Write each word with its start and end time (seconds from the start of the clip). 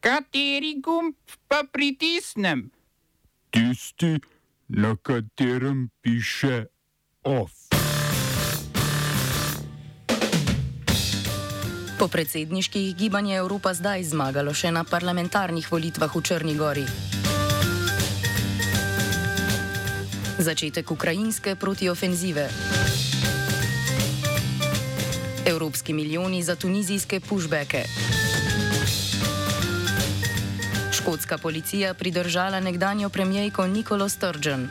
Kateri 0.00 0.78
gumb 0.78 1.14
pa 1.48 1.66
pritisnem? 1.72 2.70
Tisti, 3.50 4.20
na 4.68 4.94
katerem 5.02 5.90
piše 6.00 6.66
OF. 7.22 7.50
Po 11.98 12.08
predsedniških 12.08 12.94
gibanje 12.96 13.36
Evropa 13.36 13.74
zdaj 13.74 14.06
zmagalo 14.14 14.54
še 14.54 14.70
na 14.70 14.86
parlamentarnih 14.86 15.66
volitvah 15.66 16.14
v 16.14 16.22
Črni 16.22 16.54
Gori. 16.54 16.86
Začetek 20.38 20.94
ukrajinske 20.94 21.58
protiofenzive. 21.58 22.46
Evropski 25.42 25.90
milijoni 25.90 26.42
za 26.42 26.54
tunizijske 26.54 27.18
pushbacke. 27.20 28.27
Škotska 31.08 31.38
policija 31.38 31.94
pridržala 31.94 32.60
nekdanjo 32.60 33.08
premijejko 33.08 33.66
Nikolo 33.66 34.08
Sturgeon. 34.08 34.68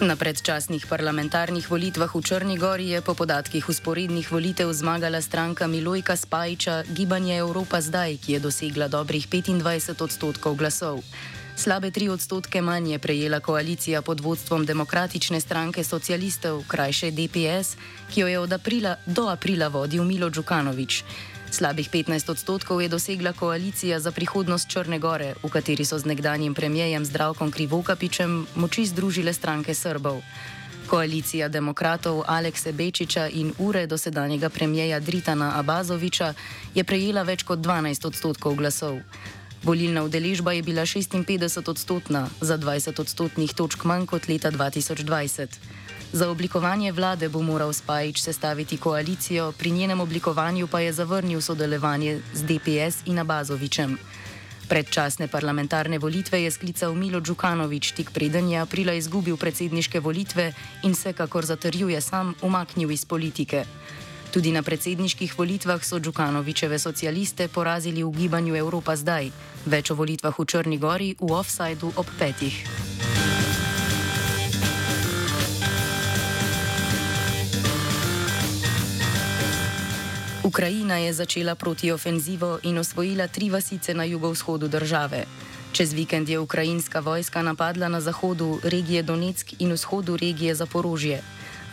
Na 0.00 0.16
predčasnih 0.16 0.86
parlamentarnih 0.88 1.70
volitvah 1.70 2.08
v 2.14 2.22
Črni 2.22 2.56
Gori 2.56 2.88
je 2.88 3.04
po 3.04 3.14
podatkih 3.14 3.68
usporednih 3.68 4.32
volitev 4.32 4.72
zmagala 4.72 5.20
stranka 5.20 5.66
Milojka 5.66 6.16
Spajiča 6.16 6.82
Gibanje 6.88 7.36
Evropa 7.36 7.80
zdaj, 7.80 8.16
ki 8.16 8.32
je 8.32 8.40
dosegla 8.40 8.88
dobrih 8.88 9.28
25 9.28 10.02
odstotkov 10.02 10.56
glasov. 10.56 11.04
Slabe 11.56 11.90
tri 11.90 12.08
odstotke 12.08 12.60
manj 12.62 12.90
je 12.92 12.98
prejela 12.98 13.40
koalicija 13.40 14.02
pod 14.02 14.20
vodstvom 14.20 14.66
Demokratične 14.66 15.40
stranke 15.40 15.84
socialistov, 15.84 16.64
krajše 16.68 17.10
DPS, 17.10 17.76
ki 18.10 18.20
jo 18.20 18.28
je 18.28 18.38
od 18.38 18.52
aprila 18.52 18.96
do 19.06 19.28
aprila 19.28 19.68
vodil 19.68 20.04
Milo 20.04 20.30
Đukanovič. 20.30 21.04
Slabih 21.50 21.90
15 21.90 22.30
odstotkov 22.30 22.82
je 22.82 22.88
dosegla 22.88 23.32
koalicija 23.32 24.00
za 24.00 24.10
prihodnost 24.10 24.68
Črne 24.68 24.98
Gore, 24.98 25.34
v 25.42 25.48
kateri 25.48 25.84
so 25.84 25.98
z 25.98 26.04
nekdanjim 26.04 26.54
premijejem 26.54 27.04
Zdravkom 27.04 27.50
Krivokapičem 27.50 28.46
moči 28.54 28.86
združile 28.86 29.32
stranke 29.32 29.74
Srbov. 29.74 30.22
Koalicija 30.86 31.48
demokratov 31.48 32.24
Alekse 32.26 32.72
Bečiča 32.72 33.28
in 33.28 33.54
ure 33.58 33.86
dosedanjega 33.86 34.48
premijeja 34.48 35.00
Dritana 35.00 35.52
Abazoviča 35.58 36.34
je 36.74 36.84
prejela 36.84 37.22
več 37.22 37.42
kot 37.42 37.58
12 37.58 38.06
odstotkov 38.06 38.54
glasov. 38.54 38.98
Volilna 39.64 40.04
udeležba 40.04 40.52
je 40.52 40.62
bila 40.62 40.84
56 40.84 41.70
odstotna, 41.70 42.28
za 42.40 42.58
20 42.58 43.00
odstotnih 43.00 43.54
točk 43.56 43.84
manj 43.84 44.04
kot 44.06 44.28
leta 44.28 44.52
2020. 44.52 45.48
Za 46.12 46.28
oblikovanje 46.28 46.92
vlade 46.92 47.28
bo 47.28 47.40
moral 47.42 47.72
Spajič 47.72 48.20
sestaviti 48.20 48.76
koalicijo, 48.76 49.52
pri 49.52 49.70
njenem 49.70 50.00
oblikovanju 50.00 50.66
pa 50.66 50.80
je 50.80 50.92
zavrnil 50.92 51.40
sodelovanje 51.40 52.20
z 52.34 52.42
DPS 52.44 53.08
in 53.08 53.18
Abazovičem. 53.18 53.96
Predčasne 54.68 55.28
parlamentarne 55.28 55.98
volitve 55.98 56.42
je 56.42 56.50
sklical 56.50 56.94
Milo 56.94 57.20
Đukanovič, 57.20 57.92
tik 57.92 58.10
preden 58.10 58.48
je 58.48 58.60
aprila 58.60 58.92
izgubil 58.92 59.36
predsedniške 59.36 60.00
volitve 60.00 60.52
in 60.82 60.94
se, 60.94 61.12
kakor 61.12 61.44
zatrjuje 61.44 62.00
sam, 62.00 62.34
umaknil 62.42 62.90
iz 62.90 63.04
politike. 63.04 63.64
Tudi 64.34 64.50
na 64.50 64.66
predsedniških 64.66 65.38
volitvah 65.38 65.78
so 65.78 66.02
Đukanovičeve 66.02 66.74
socialiste 66.78 67.46
porazili 67.46 68.02
v 68.02 68.10
gibanju 68.10 68.56
Evropa 68.58 68.96
zdaj, 68.98 69.30
več 69.62 69.90
o 69.90 69.94
volitvah 69.94 70.34
v 70.34 70.42
Črni 70.42 70.78
Gori 70.82 71.14
v 71.22 71.30
offsajdu 71.30 71.92
ob 71.94 72.10
petih. 72.18 72.56
Ukrajina 80.42 80.98
je 80.98 81.14
začela 81.14 81.54
protiofenzivo 81.54 82.58
in 82.66 82.82
osvojila 82.82 83.30
tri 83.30 83.54
vasice 83.54 83.94
na 83.94 84.02
jugovzhodu 84.02 84.66
države. 84.68 85.30
Čez 85.72 85.94
vikend 85.94 86.28
je 86.28 86.42
ukrajinska 86.42 87.00
vojska 87.00 87.42
napadla 87.42 87.88
na 87.88 88.00
zahodu 88.00 88.58
regije 88.66 89.02
Donetsk 89.02 89.62
in 89.62 89.72
vzhodu 89.72 90.18
regije 90.18 90.54
Zaporožje. 90.54 91.22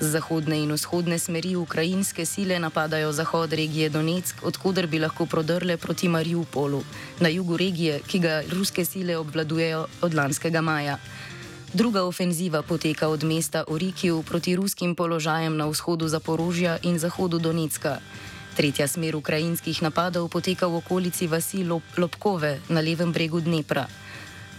Z 0.02 0.18
zahodne 0.18 0.58
in 0.58 0.74
vzhodne 0.74 1.20
smeri 1.22 1.54
ukrajinske 1.56 2.26
sile 2.26 2.58
napadajo 2.60 3.12
zahod 3.14 3.54
regije 3.54 3.90
Donetsk, 3.90 4.42
odkuder 4.44 4.88
bi 4.88 4.98
lahko 5.00 5.26
prodrle 5.30 5.78
proti 5.78 6.10
Mariupolu, 6.10 6.82
na 7.20 7.30
jugu 7.30 7.58
regije, 7.58 8.00
ki 8.08 8.20
ga 8.20 8.42
ruske 8.50 8.86
sile 8.86 9.18
obvladujejo 9.18 9.86
od 10.02 10.14
lanskega 10.14 10.62
maja. 10.62 10.98
Druga 11.74 12.04
ofenziva 12.04 12.62
poteka 12.62 13.08
od 13.08 13.24
mesta 13.24 13.64
Orikiju 13.68 14.24
proti 14.24 14.56
ruskim 14.56 14.96
položajem 14.96 15.58
na 15.58 15.70
vzhodu 15.70 16.08
Zaporožja 16.08 16.78
in 16.82 17.00
zahodu 17.00 17.40
Donetska. 17.40 18.00
Tretja 18.58 18.88
smer 18.88 19.16
ukrajinskih 19.16 19.82
napadov 19.82 20.30
poteka 20.34 20.68
v 20.68 20.82
okolici 20.82 21.28
vasi 21.28 21.64
Lop 21.64 21.84
Lopkove 21.98 22.60
na 22.70 22.82
levem 22.82 23.14
bregu 23.14 23.40
Dnepra. 23.40 23.86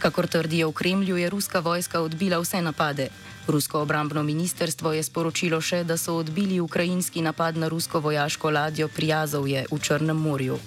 Kakor 0.03 0.27
trdijo 0.27 0.69
v 0.69 0.73
Kremlju, 0.75 1.17
je 1.17 1.31
ruska 1.31 1.61
vojska 1.61 2.01
odbila 2.03 2.39
vse 2.43 2.59
napade. 2.63 3.09
Rusko 3.47 3.87
obrambno 3.87 4.23
ministerstvo 4.23 4.93
je 4.93 5.03
sporočilo 5.03 5.61
še, 5.63 5.85
da 5.87 5.95
so 5.95 6.17
odbili 6.19 6.59
ukrajinski 6.61 7.23
napad 7.23 7.55
na 7.57 7.69
rusko 7.71 8.01
vojaško 8.03 8.51
ladjo 8.51 8.89
Prijazovje 8.89 9.63
v 9.71 9.79
Črnem 9.79 10.19
morju. 10.19 10.59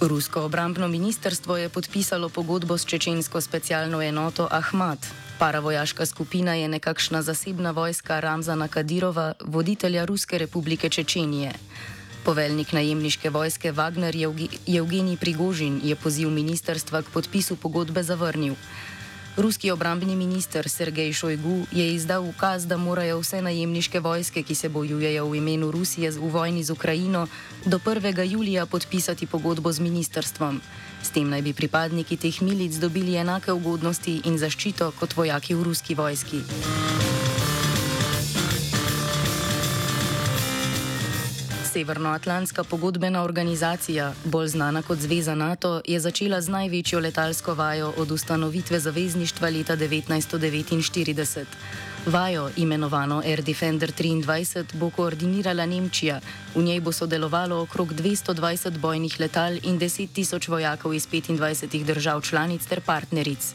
Rusko 0.00 0.42
obrambno 0.42 0.88
ministerstvo 0.88 1.56
je 1.56 1.68
podpisalo 1.68 2.28
pogodbo 2.28 2.78
s 2.78 2.84
čečensko 2.84 3.40
specialno 3.40 4.02
enoto 4.02 4.48
Ahmad. 4.50 4.98
Paravojaška 5.38 6.06
skupina 6.06 6.54
je 6.54 6.68
nekakšna 6.68 7.22
zasebna 7.22 7.70
vojska 7.70 8.20
Ramzana 8.20 8.68
Kadirova, 8.68 9.34
voditelja 9.38 10.04
Ruske 10.04 10.38
republike 10.38 10.88
Čečenije. 10.88 11.54
Poveljnik 12.24 12.72
najemniške 12.72 13.30
vojske 13.30 13.72
Wagner 13.72 14.14
Evgenij 14.66 15.16
Prigožin 15.16 15.80
je 15.84 15.96
poziv 15.96 16.30
ministerstva 16.30 17.02
k 17.02 17.10
podpisu 17.12 17.56
pogodbe 17.56 18.02
zavrnil. 18.02 18.54
Ruski 19.36 19.70
obrambni 19.70 20.16
minister 20.16 20.68
Sergej 20.68 21.12
Šojgu 21.12 21.66
je 21.72 21.94
izdal 21.94 22.28
ukaz, 22.28 22.66
da 22.66 22.76
morajo 22.76 23.20
vse 23.20 23.42
najemniške 23.42 24.00
vojske, 24.00 24.42
ki 24.42 24.54
se 24.54 24.68
bojujejo 24.68 25.24
v 25.28 25.36
imenu 25.36 25.70
Rusije 25.70 26.10
v 26.10 26.28
vojni 26.28 26.64
z 26.64 26.70
Ukrajino, 26.70 27.26
do 27.64 27.78
1. 27.78 28.32
julija 28.32 28.66
podpisati 28.66 29.26
pogodbo 29.26 29.72
z 29.72 29.80
ministerstvom. 29.80 30.60
S 31.02 31.10
tem 31.10 31.30
naj 31.30 31.42
bi 31.42 31.52
pripadniki 31.52 32.16
teh 32.16 32.42
milic 32.42 32.76
dobili 32.76 33.16
enake 33.16 33.52
ugodnosti 33.52 34.20
in 34.24 34.38
zaščito 34.38 34.92
kot 35.00 35.16
vojaki 35.16 35.54
v 35.54 35.62
ruski 35.62 35.94
vojski. 35.94 36.44
Severnoatlantska 41.72 42.64
pogodbena 42.64 43.22
organizacija, 43.22 44.12
bolj 44.24 44.48
znana 44.48 44.82
kot 44.82 44.98
Zveza 44.98 45.34
NATO, 45.34 45.80
je 45.86 46.00
začela 46.00 46.40
z 46.40 46.48
največjo 46.50 46.98
letalsko 47.00 47.54
vajo 47.54 47.92
od 47.96 48.10
ustanovitve 48.10 48.80
zavezništva 48.80 49.48
leta 49.48 49.76
1949. 49.76 51.44
Vajo, 52.06 52.48
imenovano 52.56 53.22
Air 53.24 53.42
Defender 53.42 53.92
23, 53.92 54.64
bo 54.74 54.90
koordinirala 54.90 55.66
Nemčija. 55.66 56.20
V 56.54 56.62
njej 56.62 56.80
bo 56.80 56.92
sodelovalo 56.92 57.62
okrog 57.62 57.92
220 57.92 58.78
bojnih 58.78 59.20
letal 59.20 59.58
in 59.62 59.78
10 59.78 60.08
tisoč 60.12 60.48
vojakov 60.48 60.94
iz 60.94 61.06
25 61.08 61.84
držav 61.84 62.20
članic 62.20 62.66
ter 62.66 62.80
partneric. 62.80 63.54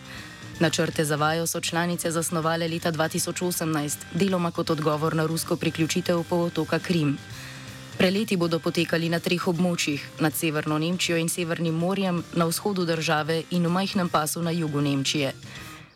Načrte 0.59 1.05
za 1.05 1.15
vajo 1.15 1.47
so 1.47 1.61
članice 1.61 2.11
zasnovale 2.11 2.67
leta 2.67 2.91
2018, 2.91 3.97
deloma 4.13 4.51
kot 4.51 4.69
odgovor 4.69 5.15
na 5.15 5.25
rusko 5.25 5.55
priključitev 5.55 6.23
polotoka 6.23 6.79
Krim. 6.79 7.17
Preleti 8.05 8.37
bodo 8.37 8.61
potekali 8.61 9.09
na 9.09 9.17
treh 9.17 9.41
območjih: 9.49 9.97
nad 10.21 10.29
severno 10.37 10.77
Nemčijo 10.77 11.17
in 11.17 11.25
Severnim 11.25 11.73
morjem, 11.73 12.19
na 12.37 12.45
vzhodu 12.45 12.85
države 12.85 13.39
in 13.49 13.65
v 13.65 13.71
majhnem 13.73 14.11
pasu 14.13 14.43
na 14.45 14.53
jugu 14.53 14.77
Nemčije. 14.77 15.33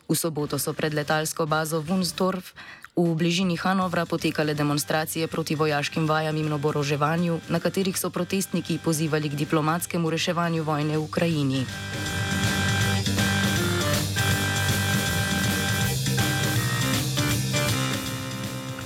V 0.09 0.15
soboto 0.17 0.57
so 0.57 0.73
pred 0.73 0.97
letalsko 0.97 1.45
bazo 1.45 1.85
Wunsdorf 1.85 2.57
v 2.97 3.13
bližini 3.13 3.61
Hanovra 3.61 4.09
potekale 4.09 4.57
demonstracije 4.57 5.27
proti 5.27 5.53
vojaškim 5.53 6.09
vajam 6.09 6.37
in 6.37 6.49
oboroževanju, 6.49 7.45
na 7.45 7.59
katerih 7.61 7.93
so 7.93 8.09
protestniki 8.09 8.81
pozivali 8.81 9.29
k 9.29 9.37
diplomatskemu 9.45 10.09
reševanju 10.09 10.65
vojne 10.65 10.97
v 10.97 11.05
Ukrajini. 11.05 11.61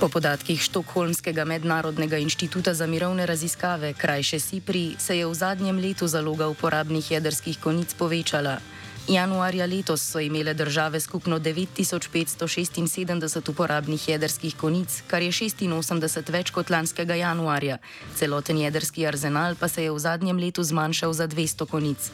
Po 0.04 0.12
podatkih 0.12 0.60
Štokholmskega 0.60 1.48
mednarodnega 1.48 2.20
inštituta 2.20 2.76
za 2.76 2.84
mirovne 2.84 3.24
raziskave, 3.24 3.96
krajše 3.96 4.36
SIPRI, 4.36 5.00
se 5.00 5.16
je 5.16 5.24
v 5.24 5.32
zadnjem 5.32 5.80
letu 5.80 6.04
zaloga 6.04 6.44
uporabnih 6.52 7.00
jedrskih 7.10 7.56
konic 7.56 7.96
povečala. 7.96 8.60
Januarja 9.08 9.64
letos 9.64 10.04
so 10.04 10.20
imele 10.20 10.52
države 10.54 11.00
skupno 11.00 11.40
9576 11.40 13.50
uporabnih 13.50 14.08
jedrskih 14.08 14.56
konic, 14.56 15.02
kar 15.08 15.24
je 15.24 15.32
86 15.32 16.32
več 16.32 16.50
kot 16.52 16.70
lanskega 16.70 17.14
januarja. 17.14 17.78
Celoten 18.14 18.60
jedrski 18.60 19.06
arzenal 19.08 19.56
pa 19.56 19.68
se 19.72 19.88
je 19.88 19.90
v 19.90 19.98
zadnjem 19.98 20.36
letu 20.36 20.62
zmanjšal 20.62 21.12
za 21.12 21.28
200 21.28 21.66
konic. 21.66 22.10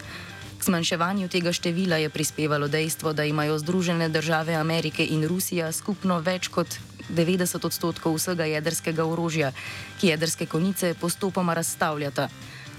K 0.61 0.63
zmanjševanju 0.63 1.29
tega 1.29 1.53
števila 1.53 1.97
je 1.97 2.09
prispevalo 2.09 2.69
dejstvo, 2.69 3.13
da 3.13 3.25
imajo 3.25 3.59
Združene 3.59 4.09
države 4.09 4.55
Amerike 4.55 5.03
in 5.03 5.27
Rusija 5.27 5.73
skupno 5.73 6.21
več 6.23 6.49
kot 6.49 6.79
90 7.17 7.67
odstotkov 7.67 8.15
vsega 8.15 8.45
jedrskega 8.45 9.05
orožja, 9.05 9.53
ki 10.01 10.15
jedrske 10.15 10.47
konice 10.47 10.95
postopoma 10.95 11.55
razstavljata. 11.55 12.29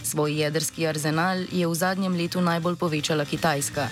Svoj 0.03 0.41
jedrski 0.41 0.87
arzenal 0.87 1.45
je 1.51 1.67
v 1.67 1.73
zadnjem 1.75 2.17
letu 2.17 2.41
najbolj 2.41 2.75
povečala 2.75 3.25
Kitajska. 3.25 3.87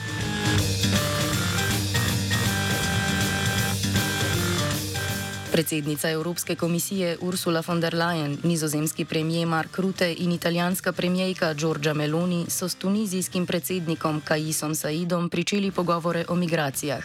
Predsednica 5.51 6.09
Evropske 6.09 6.56
komisije 6.56 7.18
Ursula 7.21 7.62
von 7.68 7.81
der 7.81 7.94
Leyen, 7.94 8.38
nizozemski 8.44 9.06
premijer 9.06 9.47
Mark 9.47 9.77
Rutte 9.77 10.13
in 10.18 10.31
italijanska 10.31 10.91
premijejka 10.91 11.53
Giorgia 11.53 11.94
Meloni 11.94 12.45
so 12.50 12.69
s 12.69 12.75
tunizijskim 12.75 13.45
predsednikom 13.45 14.21
Kajisom 14.21 14.75
Saidom 14.75 15.30
pričeli 15.30 15.71
pogovore 15.71 16.25
o 16.27 16.36
migracijah. 16.36 17.03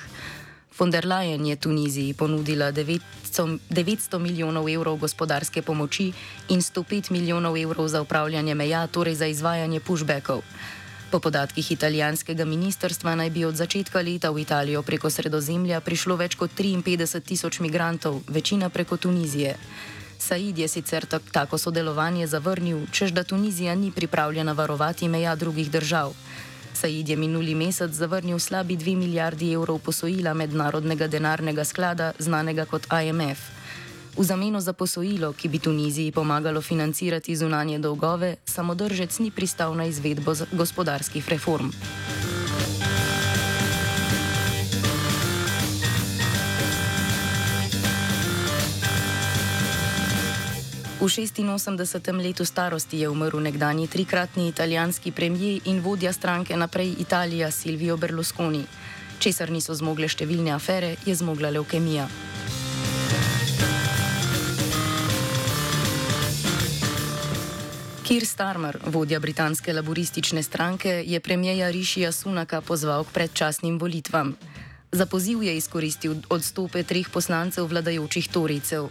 Von 0.79 0.91
der 0.91 1.07
Leyen 1.07 1.47
je 1.47 1.57
Tuniziji 1.57 2.15
ponudila 2.15 2.73
900 2.73 4.19
milijonov 4.19 4.69
evrov 4.69 4.97
gospodarske 4.99 5.63
pomoči 5.63 6.13
in 6.49 6.63
105 6.63 7.11
milijonov 7.11 7.57
evrov 7.57 7.89
za 7.89 8.03
upravljanje 8.03 8.55
meja, 8.55 8.87
torej 8.87 9.15
za 9.15 9.27
izvajanje 9.27 9.81
pushbackov. 9.81 10.43
Po 11.11 11.21
podatkih 11.21 11.73
italijanskega 11.73 12.45
ministrstva 12.45 13.15
naj 13.15 13.31
bi 13.31 13.45
od 13.45 13.55
začetka 13.55 14.01
leta 14.03 14.31
v 14.31 14.43
Italijo 14.43 14.83
preko 14.83 15.11
sredozemlja 15.11 15.79
prišlo 15.81 16.17
več 16.17 16.35
kot 16.35 16.51
53 16.59 17.21
tisoč 17.21 17.61
migrantov, 17.61 18.23
večina 18.27 18.69
preko 18.69 18.97
Tunizije. 18.97 19.55
Said 20.19 20.59
je 20.59 20.69
sicer 20.69 21.07
tako 21.07 21.59
sodelovanje 21.59 22.27
zavrnil, 22.27 22.87
čež 22.91 23.13
da 23.13 23.23
Tunizija 23.23 23.75
ni 23.75 23.93
pripravljena 23.93 24.53
varovati 24.53 25.09
meja 25.09 25.37
drugih 25.37 25.71
držav. 25.71 26.15
Said 26.85 27.09
je 27.09 27.17
minuli 27.17 27.55
mesec 27.55 27.91
zavrnil 27.91 28.39
slabi 28.39 28.77
2 28.77 28.97
milijardi 28.97 29.53
evrov 29.53 29.79
posojila 29.79 30.35
mednarodnega 30.35 31.07
denarnega 31.09 31.65
sklada, 31.65 32.13
znanega 32.19 32.67
kot 32.69 32.85
IMF. 32.93 33.41
V 34.19 34.25
zameno 34.25 34.61
za 34.61 34.73
posojilo, 34.77 35.33
ki 35.33 35.49
bi 35.49 35.59
Tuniziji 35.59 36.13
pomagalo 36.13 36.61
financirati 36.61 37.37
zunanje 37.37 37.79
dolgove, 37.79 38.37
samodržec 38.45 39.19
ni 39.19 39.31
pristal 39.31 39.73
na 39.77 39.87
izvedbo 39.89 40.37
gospodarskih 40.53 41.29
reform. 41.29 41.73
V 51.05 51.07
86. 51.07 52.01
letu 52.17 52.45
starosti 52.49 53.05
je 53.05 53.09
umrl 53.09 53.37
nekdani 53.37 53.85
trikratni 53.89 54.49
italijanski 54.49 55.13
premijer 55.13 55.61
in 55.65 55.81
vodja 55.81 56.13
stranke 56.13 56.57
Naprej 56.57 56.95
Italija 56.99 57.51
Silvio 57.51 57.97
Berlusconi. 57.97 58.65
Česar 59.19 59.51
niso 59.53 59.75
zmogle 59.77 60.09
številne 60.09 60.55
afere, 60.57 60.97
je 61.05 61.13
zmogla 61.13 61.51
leukemija. 61.53 62.07
Kir 68.09 68.25
Starmer, 68.25 68.81
vodja 68.87 69.21
britanske 69.21 69.77
laboristične 69.77 70.43
stranke, 70.43 71.03
je 71.05 71.21
premijeja 71.21 71.69
Rišija 71.69 72.13
Sunaka 72.13 72.63
pozval 72.65 73.05
k 73.05 73.13
predčasnim 73.13 73.77
volitvam. 73.77 74.33
Za 74.93 75.05
poziv 75.05 75.45
je 75.45 75.53
izkoristil 75.57 76.17
odstope 76.33 76.81
treh 76.83 77.13
poslancev 77.13 77.69
vladajočih 77.69 78.33
Toricev. 78.33 78.89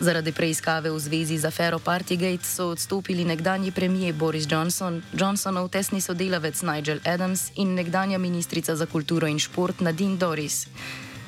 Zaradi 0.00 0.32
preiskave 0.32 0.88
v 0.88 0.96
zvezi 0.96 1.36
z 1.36 1.44
afero 1.44 1.76
Partygate 1.76 2.40
so 2.40 2.72
odstopili 2.72 3.20
nekdanji 3.24 3.68
premijer 3.70 4.16
Boris 4.16 4.48
Johnson, 4.48 5.02
Johnsonov 5.12 5.68
tesni 5.68 6.00
sodelavec 6.00 6.56
Nigel 6.62 7.04
Adams 7.04 7.52
in 7.60 7.74
nekdanja 7.76 8.18
ministrica 8.18 8.76
za 8.76 8.86
kulturo 8.86 9.28
in 9.28 9.38
šport 9.38 9.80
Nadine 9.80 10.16
Doris. 10.16 10.66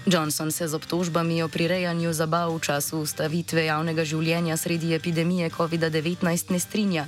Johnson 0.07 0.49
se 0.49 0.69
z 0.69 0.75
obtožbami 0.75 1.43
o 1.43 1.53
prirejanju 1.53 2.13
zabav 2.13 2.57
v 2.57 2.65
času 2.65 3.05
ustavitve 3.05 3.69
javnega 3.69 4.09
življenja 4.09 4.57
sredi 4.57 4.97
epidemije 4.97 5.51
COVID-19 5.53 6.51
ne 6.51 6.59
strinja 6.59 7.05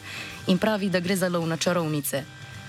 in 0.46 0.60
pravi, 0.60 0.92
da 0.92 1.00
gre 1.00 1.16
za 1.16 1.32
lov 1.32 1.48
na 1.48 1.56
čarovnice. 1.56 2.24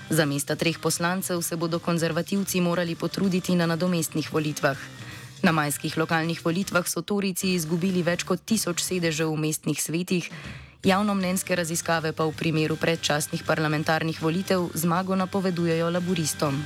Za 0.08 0.24
mesta 0.24 0.56
treh 0.56 0.80
poslancev 0.80 1.42
se 1.42 1.56
bodo 1.56 1.78
konzervativci 1.78 2.60
morali 2.64 2.96
potruditi 2.96 3.52
na 3.52 3.66
nadomestnih 3.66 4.32
volitvah. 4.32 5.05
Na 5.42 5.52
majskih 5.52 5.96
lokalnih 5.96 6.40
volitvah 6.44 6.88
so 6.88 7.02
Torici 7.02 7.52
izgubili 7.54 8.00
več 8.02 8.24
kot 8.24 8.40
tisoč 8.40 8.80
sedežev 8.80 9.28
v 9.34 9.40
mestnih 9.44 9.76
svetih, 9.76 10.30
javnomnenjske 10.86 11.56
raziskave 11.56 12.12
pa 12.16 12.24
v 12.24 12.32
primeru 12.32 12.76
predčasnih 12.80 13.44
parlamentarnih 13.44 14.22
volitev 14.22 14.70
zmago 14.74 15.16
napovedujejo 15.16 15.90
laburistom. 15.90 16.62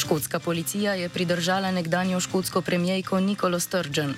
Škotska 0.00 0.38
policija 0.40 0.94
je 0.94 1.08
pridržala 1.08 1.70
nekdanjo 1.70 2.20
škotsko 2.20 2.60
premijejko 2.62 3.20
Nikolo 3.20 3.60
Sturgeon. 3.60 4.14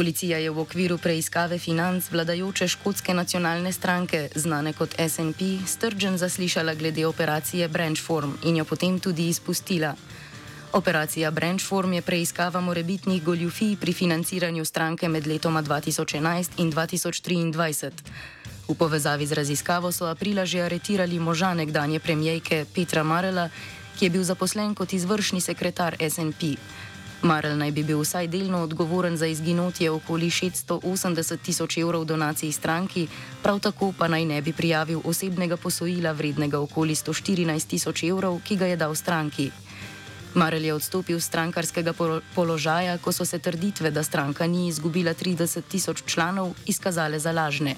Policija 0.00 0.38
je 0.38 0.48
v 0.50 0.58
okviru 0.64 0.96
preiskave 0.98 1.58
financ 1.60 2.06
vladajoče 2.08 2.68
škotske 2.72 3.12
nacionalne 3.14 3.68
stranke, 3.72 4.30
znane 4.34 4.72
kot 4.72 4.94
SNP, 4.96 5.60
Sturgeon 5.68 6.16
zaslišala 6.16 6.74
glede 6.74 7.04
operacije 7.06 7.68
Branchform 7.68 8.32
in 8.48 8.56
jo 8.56 8.64
potem 8.64 8.96
tudi 9.00 9.28
izpustila. 9.28 9.92
Operacija 10.72 11.30
Branchform 11.30 11.92
je 11.92 12.02
preiskava 12.02 12.60
morebitnih 12.60 13.22
goljufij 13.22 13.76
pri 13.76 13.92
financiranju 13.92 14.64
stranke 14.64 15.08
med 15.08 15.26
letoma 15.26 15.62
2011 15.62 16.48
in 16.56 16.72
2023. 16.72 17.90
V 18.68 18.74
povezavi 18.74 19.26
z 19.26 19.32
raziskavo 19.32 19.92
so 19.92 20.06
aprila 20.06 20.46
že 20.46 20.62
aretirali 20.62 21.18
moža 21.18 21.54
nekdanje 21.54 22.00
premijejke 22.00 22.64
Petra 22.74 23.02
Marela, 23.02 23.50
ki 23.98 24.06
je 24.06 24.10
bil 24.10 24.24
zaposlen 24.24 24.74
kot 24.74 24.92
izvršni 24.92 25.40
sekretar 25.40 25.96
SNP. 26.00 26.56
Marel 27.22 27.58
naj 27.58 27.70
bi 27.76 27.82
bil 27.84 28.00
vsaj 28.00 28.28
delno 28.32 28.62
odgovoren 28.64 29.16
za 29.16 29.26
izginotje 29.26 29.90
okoli 29.90 30.30
680 30.30 31.42
tisoč 31.44 31.76
evrov 31.78 32.04
donacij 32.04 32.52
stranki, 32.52 33.08
prav 33.42 33.60
tako 33.60 33.92
pa 33.98 34.08
naj 34.08 34.24
ne 34.24 34.42
bi 34.42 34.52
prijavil 34.52 35.00
osebnega 35.04 35.56
posojila 35.56 36.12
vrednega 36.12 36.60
okoli 36.60 36.94
114 36.94 37.66
tisoč 37.66 38.02
evrov, 38.02 38.40
ki 38.44 38.56
ga 38.56 38.66
je 38.66 38.76
dal 38.76 38.94
stranki. 38.94 39.50
Marel 40.34 40.64
je 40.64 40.74
odstopil 40.74 41.20
z 41.20 41.26
strankarskega 41.26 41.92
položaja, 42.34 42.98
ko 42.98 43.12
so 43.12 43.24
se 43.24 43.38
trditve, 43.38 43.90
da 43.90 44.02
stranka 44.02 44.46
ni 44.46 44.68
izgubila 44.68 45.14
30 45.14 45.62
tisoč 45.68 46.02
članov, 46.06 46.54
izkazale 46.66 47.18
za 47.18 47.32
lažne. 47.32 47.76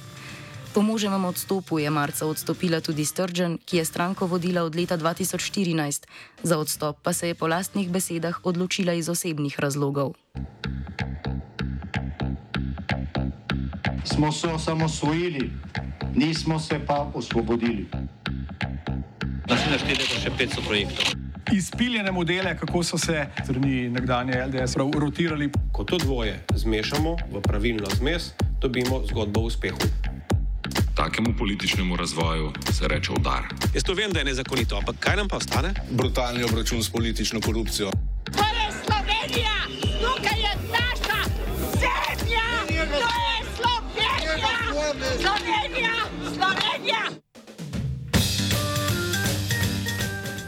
Po 0.73 0.81
možem 0.81 1.13
odstopu 1.25 1.79
je 1.79 1.91
marca 1.91 2.25
odstopila 2.25 2.81
tudi 2.81 3.05
Sturgeon, 3.05 3.59
ki 3.61 3.77
je 3.77 3.85
stranko 3.85 4.25
vodila 4.27 4.65
od 4.65 4.73
leta 4.73 4.97
2014, 4.97 6.09
za 6.43 6.59
odstop 6.59 6.97
pa 7.03 7.13
se 7.13 7.29
je 7.29 7.35
po 7.35 7.47
lastnih 7.47 7.93
besedah 7.93 8.41
odločila 8.45 8.93
iz 8.93 9.09
osebnih 9.09 9.61
razlogov. 9.61 10.17
Smo 14.05 14.33
se 14.33 14.49
osamosvojili, 14.49 15.53
nismo 16.15 16.59
se 16.59 16.81
pa 16.87 17.13
osvobodili. 17.15 17.87
Naslednje 19.49 19.79
število 19.79 20.09
je 20.09 20.21
še 20.25 20.31
500 20.41 20.67
projektov. 20.67 21.05
Izpiljene 21.53 22.13
modele, 22.13 22.57
kako 22.57 22.81
so 22.83 22.99
se 22.99 23.27
strani 23.45 23.91
nekdanje 23.93 24.41
LDS 24.49 24.77
rotirali. 24.77 25.53
Ko 25.73 25.85
to 25.85 25.99
dvoje 25.99 26.41
zmešamo 26.55 27.17
v 27.29 27.45
pravilno 27.45 27.93
zmes, 27.93 28.33
dobimo 28.61 29.05
zgodbo 29.05 29.41
o 29.41 29.53
uspehu 29.53 30.12
takemu 31.05 31.35
političnemu 31.39 31.97
razvoju 31.97 32.53
se 32.73 32.89
reče 32.89 33.13
udar. 33.13 33.43
Jaz 33.75 33.83
to 33.83 33.95
vem, 33.95 34.13
da 34.13 34.19
je 34.19 34.25
nezakonito, 34.25 34.77
ampak 34.77 34.97
kaj 35.01 35.17
nam 35.17 35.29
pa 35.29 35.37
ostane? 35.37 35.75
Brutalni 35.91 36.45
obračun 36.45 36.83
s 36.83 36.91
politično 36.91 37.41
korupcijo. 37.41 37.91
To 38.25 38.45
je 38.59 38.67
Slovenija, 38.85 39.57
tukaj 40.03 40.39
je 40.47 40.53
naša 40.77 41.21
zemlja, 41.83 42.47
to 43.01 43.11
je 43.27 43.37
Slovenija, 43.59 44.13
Slovenija, 45.23 45.95
Slovenija. 46.37 47.03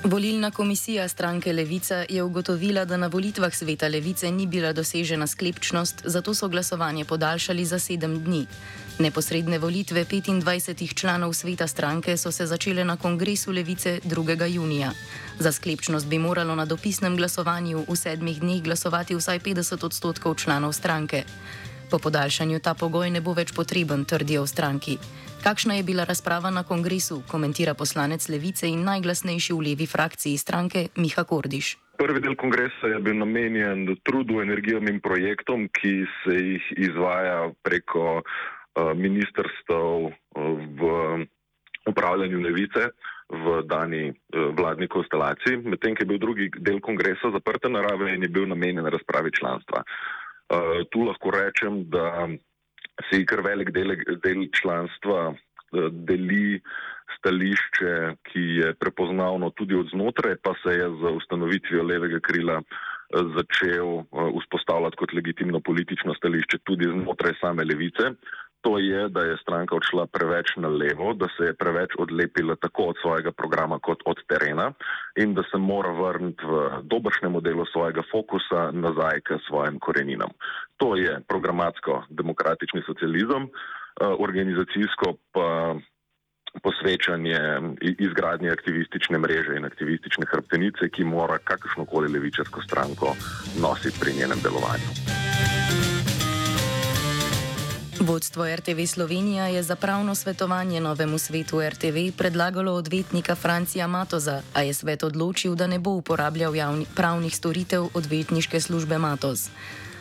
Volilna 0.05 0.51
komisija 0.51 1.09
stranke 1.09 1.53
Levica 1.53 2.05
je 2.09 2.23
ugotovila, 2.23 2.85
da 2.85 2.97
na 2.97 3.07
volitvah 3.07 3.55
sveta 3.55 3.89
Levice 3.89 4.31
ni 4.31 4.47
bila 4.47 4.73
dosežena 4.73 5.27
sklepčnost, 5.27 6.03
zato 6.05 6.35
so 6.35 6.49
glasovanje 6.49 7.05
podaljšali 7.05 7.65
za 7.65 7.79
sedem 7.79 8.25
dni. 8.25 8.47
Neposredne 8.99 9.59
volitve 9.59 10.05
25 10.05 10.95
članov 10.95 11.33
sveta 11.33 11.67
stranke 11.67 12.17
so 12.17 12.33
se 12.33 12.47
začele 12.47 12.85
na 12.85 12.97
kongresu 12.97 13.53
Levice 13.53 14.01
2. 14.05 14.55
junija. 14.55 14.91
Za 15.39 15.53
sklepčnost 15.53 16.07
bi 16.09 16.19
moralo 16.19 16.55
na 16.55 16.65
dopisnem 16.65 17.17
glasovanju 17.17 17.85
v 17.89 17.97
sedmih 17.97 18.41
dneh 18.41 18.63
glasovati 18.63 19.15
vsaj 19.15 19.39
50 19.39 19.85
odstotkov 19.85 20.35
članov 20.35 20.73
stranke. 20.73 21.23
Po 21.91 21.99
podaljšanju 21.99 22.59
ta 22.59 22.75
pogoj 22.75 23.11
ne 23.11 23.21
bo 23.21 23.33
več 23.33 23.53
potreben, 23.53 24.05
trdijo 24.05 24.43
v 24.43 24.47
stranki. 24.47 24.99
Kakšna 25.43 25.75
je 25.75 25.83
bila 25.83 26.05
razprava 26.05 26.51
na 26.51 26.63
kongresu, 26.63 27.23
komentira 27.29 27.75
poslanec 27.75 28.29
Levice 28.29 28.69
in 28.69 28.85
najglasnejši 28.85 29.53
v 29.53 29.61
levi 29.61 29.87
frakciji 29.87 30.39
stranke 30.39 30.89
Miha 30.97 31.25
Kordiš. 31.25 31.79
Prvi 31.99 32.21
del 32.21 32.35
kongresa 32.37 32.87
je 32.87 32.99
bil 32.99 33.15
namenjen 33.15 33.97
trudu, 34.03 34.41
energijam 34.41 34.89
in 34.89 35.01
projektom, 35.01 35.69
ki 35.69 36.07
se 36.23 36.35
jih 36.35 36.73
izvaja 36.77 37.51
preko 37.63 38.19
uh, 38.19 38.54
ministrstv 38.95 40.11
v 40.79 40.83
upravljanju 41.87 42.41
levice 42.41 42.89
v 43.29 43.63
dani 43.69 44.09
uh, 44.11 44.51
vladni 44.57 44.89
konstelaciji, 44.89 45.63
medtem 45.65 45.95
ko 45.95 46.03
je 46.03 46.11
bil 46.11 46.19
drugi 46.19 46.51
del 46.59 46.81
kongresa 46.81 47.31
zaprte 47.33 47.69
narave 47.69 48.15
in 48.15 48.23
je 48.23 48.29
bil 48.29 48.49
namenjen 48.49 48.87
razpravi 48.87 49.33
članstva. 49.33 49.85
Tu 50.93 51.03
lahko 51.03 51.31
rečem, 51.33 51.89
da 51.89 52.29
se 53.11 53.25
kar 53.27 53.43
velik 53.43 53.71
del, 53.75 53.97
del 54.23 54.47
članstva 54.55 55.33
eh, 55.33 55.89
deli 56.09 56.61
stališče, 57.19 57.95
ki 58.31 58.45
je 58.61 58.75
prepoznavno 58.81 59.51
tudi 59.59 59.75
od 59.75 59.89
znotraj, 59.93 60.37
pa 60.43 60.55
se 60.63 60.77
je 60.79 60.89
z 61.01 61.15
ustanovitvijo 61.19 61.83
levega 61.83 62.21
krila 62.21 62.61
eh, 62.61 62.65
začel 63.37 63.99
eh, 63.99 64.31
vzpostavljati 64.41 64.97
kot 64.97 65.15
legitimno 65.15 65.61
politično 65.61 66.15
stališče 66.15 66.59
tudi 66.65 66.91
znotraj 66.91 67.39
same 67.41 67.65
levice. 67.65 68.15
To 68.65 68.79
je, 68.79 69.09
da 69.13 69.21
je 69.21 69.37
stranka 69.43 69.77
odšla 69.77 70.07
preveč 70.09 70.57
na 70.57 70.69
levo, 70.69 71.13
da 71.13 71.29
se 71.37 71.51
je 71.51 71.55
preveč 71.55 71.93
odlepila 71.99 72.57
tako 72.57 72.83
od 72.93 72.97
svojega 73.03 73.33
programa 73.33 73.79
kot 73.79 74.01
od 74.09 74.17
terena 74.29 74.73
in 75.21 75.35
da 75.35 75.43
se 75.51 75.59
mora 75.59 75.93
vrniti 75.93 76.47
v 76.47 76.81
dobršnemu 76.83 77.41
delu 77.41 77.67
svojega 77.73 78.03
fokusa 78.13 78.71
nazaj 78.73 79.21
k 79.21 79.39
svojim 79.49 79.79
koreninam. 79.79 80.33
To 80.77 80.97
je 80.97 81.21
programatsko-demokratični 81.29 82.83
socializem, 82.87 83.43
eh, 83.45 84.07
organizacijsko 84.07 85.13
pa 85.33 85.77
posvečanje 86.63 87.39
izgradnje 87.99 88.51
aktivistične 88.51 89.19
mreže 89.19 89.57
in 89.57 89.65
aktivistične 89.65 90.27
hrbtenice, 90.31 90.89
ki 90.89 91.05
mora 91.05 91.39
kakršnokoli 91.39 92.13
levičarsko 92.13 92.63
stranko 92.63 93.17
nositi 93.61 94.01
pri 94.01 94.13
njenem 94.21 94.39
delovanju. 94.43 95.24
Vodstvo 98.05 98.45
RTV 98.57 98.85
Slovenija 98.87 99.47
je 99.47 99.63
za 99.63 99.77
pravno 99.77 100.15
svetovanje 100.15 100.81
novemu 100.81 101.19
svetu 101.19 101.61
RTV 101.69 102.13
predlagalo 102.17 102.73
odvetnika 102.73 103.35
Francija 103.35 103.87
Matoza, 103.87 104.43
a 104.55 104.63
je 104.63 104.75
svet 104.75 105.03
odločil, 105.03 105.55
da 105.55 105.67
ne 105.67 105.79
bo 105.79 105.91
uporabljal 105.91 106.57
javni, 106.57 106.87
pravnih 106.97 107.37
storitev 107.37 107.89
odvetniške 107.95 108.61
službe 108.61 108.99
Matoz. 108.99 109.49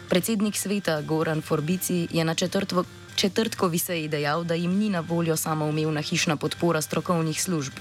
Predsednik 0.09 0.57
sveta 0.57 1.01
Goran 1.01 1.41
Forbici 1.41 2.07
je 2.11 2.23
na 2.23 2.35
četrtvo, 2.35 2.83
četrtkovi 3.15 3.79
seji 3.79 4.07
dejal, 4.07 4.43
da 4.43 4.53
jim 4.53 4.71
ni 4.71 4.89
na 4.89 4.99
voljo 4.99 5.37
samoumevna 5.37 6.01
hišna 6.01 6.35
podpora 6.35 6.81
strokovnih 6.81 7.43
služb. 7.43 7.73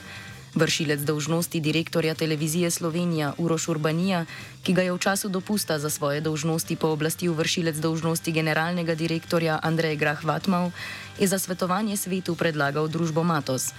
Vršilec 0.55 1.01
dolžnosti 1.01 1.61
direktorja 1.61 2.15
televizije 2.15 2.71
Slovenija 2.71 3.33
Uroš 3.39 3.69
Urbanija, 3.69 4.27
ki 4.63 4.73
ga 4.73 4.83
je 4.83 4.93
v 4.93 4.99
času 4.99 5.29
dopusta 5.29 5.79
za 5.79 5.91
svoje 5.91 6.21
dolžnosti 6.21 6.77
pooblastil 6.77 7.33
vršilec 7.33 7.77
dolžnosti 7.81 8.33
generalnega 8.33 8.95
direktorja 8.95 9.59
Andrej 9.63 9.97
Grah 9.97 10.25
Vatmau, 10.25 10.71
je 11.19 11.29
za 11.29 11.39
svetovanje 11.39 11.97
svetu 11.97 12.35
predlagal 12.35 12.89
družbo 12.89 13.25
Matos. 13.25 13.73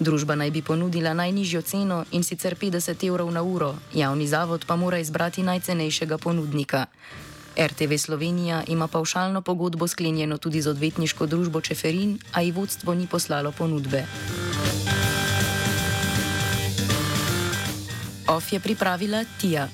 Družba 0.00 0.38
naj 0.38 0.50
bi 0.50 0.62
ponudila 0.62 1.14
najnižjo 1.18 1.62
ceno 1.62 2.04
in 2.14 2.22
sicer 2.22 2.54
50 2.54 3.08
evrov 3.08 3.30
na 3.34 3.42
uro, 3.42 3.74
javni 3.94 4.26
zavod 4.30 4.64
pa 4.66 4.76
mora 4.76 4.98
izbrati 5.02 5.42
najcenejšega 5.42 6.18
ponudnika. 6.18 6.86
RTV 7.58 7.98
Slovenija 7.98 8.62
ima 8.68 8.86
paušalno 8.86 9.42
pogodbo 9.42 9.88
sklenjeno 9.88 10.38
tudi 10.38 10.62
z 10.62 10.70
odvetniško 10.70 11.26
družbo 11.26 11.60
Čeferin, 11.60 12.18
a 12.32 12.40
ji 12.40 12.52
vodstvo 12.52 12.94
ni 12.94 13.06
poslalo 13.06 13.52
ponudbe. 13.52 14.06
Of 18.30 18.52
je 18.52 18.60
pripravila 18.60 19.24
Tija. 19.40 19.66